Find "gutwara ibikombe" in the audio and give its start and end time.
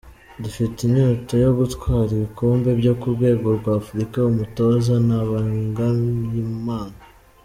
1.59-2.69